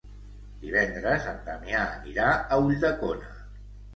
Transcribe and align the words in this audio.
Divendres 0.61 1.27
en 1.33 1.37
Damià 1.49 1.83
anirà 1.99 2.31
a 2.39 2.59
Ulldecona. 2.65 3.29